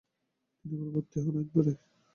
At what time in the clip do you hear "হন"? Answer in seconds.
1.23-1.35